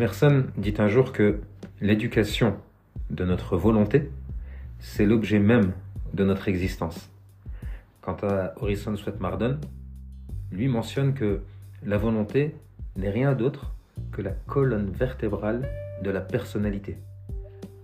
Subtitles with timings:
[0.00, 1.40] Emerson dit un jour que
[1.82, 2.56] l'éducation
[3.10, 4.10] de notre volonté,
[4.78, 5.72] c'est l'objet même
[6.14, 7.10] de notre existence.
[8.00, 9.58] Quant à Horizon Sweat-Mardon,
[10.52, 11.42] lui mentionne que
[11.84, 12.54] la volonté
[12.96, 13.74] n'est rien d'autre
[14.10, 15.68] que la colonne vertébrale
[16.02, 16.96] de la personnalité.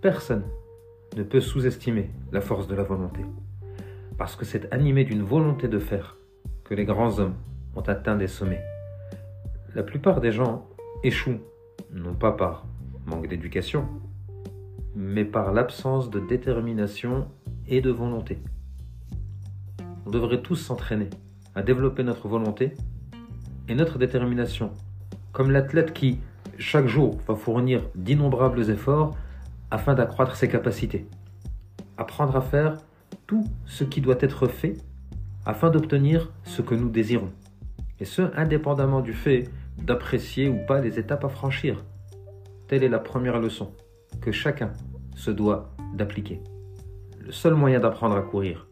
[0.00, 0.44] Personne
[1.18, 3.26] ne peut sous-estimer la force de la volonté,
[4.16, 6.16] parce que c'est animé d'une volonté de faire
[6.64, 7.34] que les grands hommes
[7.74, 8.64] ont atteint des sommets.
[9.74, 10.66] La plupart des gens
[11.04, 11.42] échouent,
[11.96, 12.66] non pas par
[13.06, 13.88] manque d'éducation,
[14.94, 17.26] mais par l'absence de détermination
[17.66, 18.38] et de volonté.
[20.04, 21.10] On devrait tous s'entraîner
[21.54, 22.74] à développer notre volonté
[23.68, 24.70] et notre détermination,
[25.32, 26.20] comme l'athlète qui,
[26.58, 29.16] chaque jour, va fournir d'innombrables efforts
[29.70, 31.06] afin d'accroître ses capacités.
[31.96, 32.76] Apprendre à faire
[33.26, 34.76] tout ce qui doit être fait
[35.44, 37.32] afin d'obtenir ce que nous désirons.
[37.98, 41.84] Et ce, indépendamment du fait d'apprécier ou pas les étapes à franchir.
[42.68, 43.72] Telle est la première leçon
[44.20, 44.72] que chacun
[45.14, 46.40] se doit d'appliquer.
[47.20, 48.66] Le seul moyen d'apprendre à courir,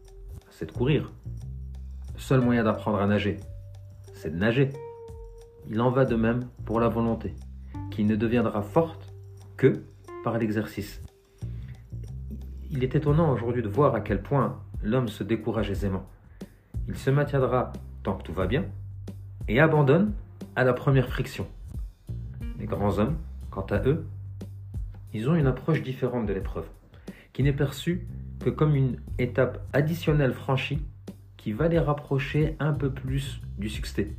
[0.49, 1.11] c'est de courir.
[2.13, 3.39] Le seul moyen d'apprendre à nager,
[4.13, 4.69] c'est de nager.
[5.67, 7.33] Il en va de même pour la volonté,
[7.91, 9.13] qui ne deviendra forte
[9.57, 9.83] que
[10.23, 11.01] par l'exercice.
[12.71, 16.05] Il est étonnant aujourd'hui de voir à quel point l'homme se décourage aisément.
[16.87, 18.65] Il se maintiendra tant que tout va bien
[19.47, 20.13] et abandonne
[20.55, 21.47] à la première friction.
[22.59, 23.17] Les grands hommes,
[23.51, 24.05] quant à eux,
[25.13, 26.67] ils ont une approche différente de l'épreuve,
[27.33, 28.07] qui n'est perçue
[28.43, 30.79] que comme une étape additionnelle franchie
[31.37, 34.09] qui va les rapprocher un peu plus du succès.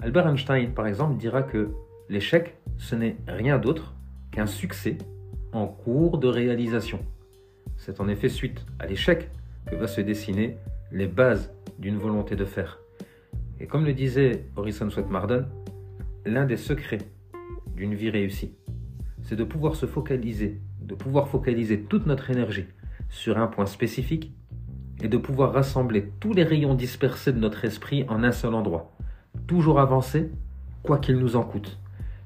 [0.00, 1.70] Albert Einstein, par exemple, dira que
[2.08, 3.94] l'échec, ce n'est rien d'autre
[4.30, 4.98] qu'un succès
[5.52, 7.00] en cours de réalisation.
[7.76, 9.30] C'est en effet suite à l'échec
[9.66, 10.58] que va se dessiner
[10.92, 12.83] les bases d'une volonté de faire.
[13.60, 15.44] Et comme le disait Horizon Sweat-Mardon,
[16.26, 16.98] l'un des secrets
[17.76, 18.54] d'une vie réussie,
[19.22, 22.66] c'est de pouvoir se focaliser, de pouvoir focaliser toute notre énergie
[23.08, 24.32] sur un point spécifique
[25.02, 28.92] et de pouvoir rassembler tous les rayons dispersés de notre esprit en un seul endroit.
[29.46, 30.30] Toujours avancer,
[30.82, 31.78] quoi qu'il nous en coûte.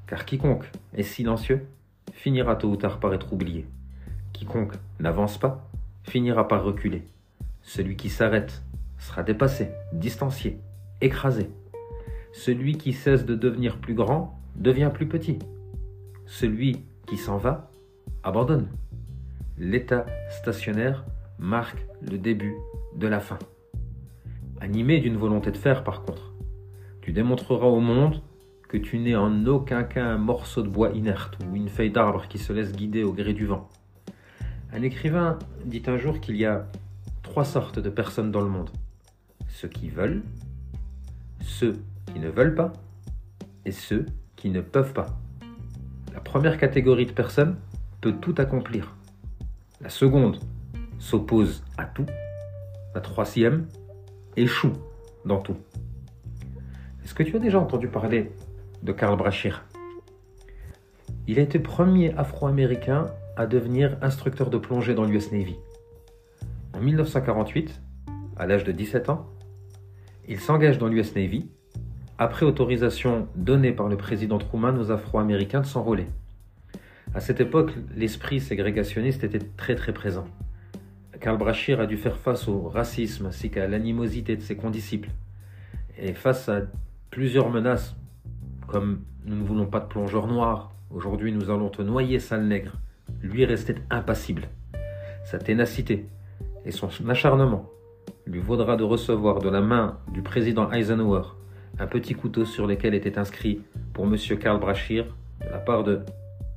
[0.06, 1.66] Car quiconque est silencieux
[2.12, 3.66] finira tôt ou tard par être oublié.
[4.32, 5.70] Quiconque n'avance pas
[6.02, 7.02] finira par reculer.
[7.62, 8.62] Celui qui s'arrête
[8.98, 10.58] sera dépassé, distancié,
[11.00, 11.50] écrasé.
[12.32, 15.38] Celui qui cesse de devenir plus grand devient plus petit.
[16.26, 17.70] Celui qui s'en va
[18.22, 18.68] abandonne.
[19.56, 21.04] L'état stationnaire
[21.38, 22.56] marque le début
[22.96, 23.38] de la fin.
[24.60, 26.32] Animé d'une volonté de faire, par contre,
[27.00, 28.20] tu démontreras au monde
[28.68, 32.26] que tu n'es en aucun cas un morceau de bois inerte ou une feuille d'arbre
[32.28, 33.68] qui se laisse guider au gré du vent.
[34.72, 36.66] Un écrivain dit un jour qu'il y a
[37.22, 38.70] trois sortes de personnes dans le monde.
[39.48, 40.22] Ceux qui veulent,
[41.58, 42.72] ceux qui ne veulent pas
[43.64, 45.18] et ceux qui ne peuvent pas.
[46.14, 47.56] La première catégorie de personnes
[48.00, 48.94] peut tout accomplir.
[49.80, 50.38] La seconde
[51.00, 52.06] s'oppose à tout.
[52.94, 53.66] La troisième
[54.36, 54.72] échoue
[55.24, 55.56] dans tout.
[57.02, 58.30] Est-ce que tu as déjà entendu parler
[58.84, 59.64] de Karl Brachir
[61.26, 65.56] Il a été premier afro-américain à devenir instructeur de plongée dans l'US Navy.
[66.72, 67.82] En 1948,
[68.36, 69.26] à l'âge de 17 ans,
[70.28, 71.48] il s'engage dans l'US Navy
[72.18, 76.06] après autorisation donnée par le président Truman aux Afro-Américains de s'enrôler.
[77.14, 80.26] À cette époque, l'esprit ségrégationniste était très très présent.
[81.20, 85.08] Karl Brachir a dû faire face au racisme ainsi qu'à l'animosité de ses condisciples.
[85.98, 86.62] Et face à
[87.10, 87.96] plusieurs menaces,
[88.66, 92.74] comme nous ne voulons pas de plongeurs noirs, aujourd'hui nous allons te noyer, sale nègre,
[93.22, 94.48] lui restait impassible.
[95.24, 96.06] Sa ténacité
[96.66, 97.70] et son acharnement
[98.28, 101.22] lui vaudra de recevoir de la main du président Eisenhower
[101.78, 103.62] un petit couteau sur lequel était inscrit
[103.94, 104.16] pour M.
[104.38, 105.06] Karl Brachir
[105.40, 106.00] de la part de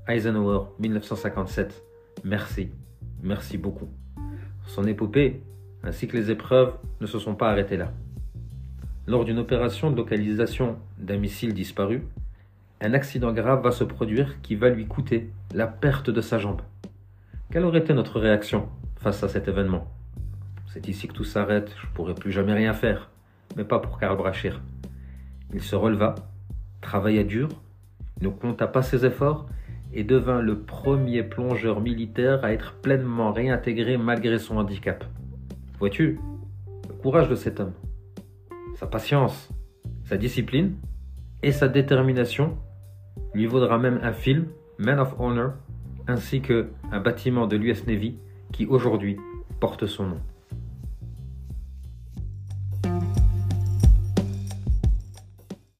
[0.07, 1.81] Eisenhower 1957.
[2.25, 2.71] Merci,
[3.23, 3.87] merci beaucoup.
[4.67, 5.41] Son épopée
[5.83, 7.93] ainsi que les épreuves ne se sont pas arrêtées là.
[9.07, 12.03] Lors d'une opération de localisation d'un missile disparu,
[12.81, 16.61] un accident grave va se produire qui va lui coûter la perte de sa jambe.
[17.49, 18.67] Quelle aurait été notre réaction
[18.97, 19.87] face à cet événement?
[20.73, 23.09] C'est ici que tout s'arrête, je ne pourrai plus jamais rien faire,
[23.57, 24.61] mais pas pour Karl Brachir.
[25.53, 26.15] Il se releva,
[26.79, 27.49] travailla dur,
[28.21, 29.47] ne compta pas ses efforts
[29.91, 35.03] et devint le premier plongeur militaire à être pleinement réintégré malgré son handicap.
[35.77, 36.19] Vois-tu,
[36.87, 37.73] le courage de cet homme,
[38.75, 39.49] sa patience,
[40.05, 40.77] sa discipline
[41.43, 42.57] et sa détermination
[43.33, 44.47] lui vaudra même un film,
[44.77, 45.51] Man of Honor,
[46.07, 48.15] ainsi que un bâtiment de l'US Navy
[48.53, 49.17] qui aujourd'hui
[49.59, 50.21] porte son nom.